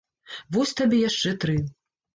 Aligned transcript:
Вось 0.55 0.73
табе 0.81 1.03
яшчэ 1.05 1.37
тры! 1.45 1.61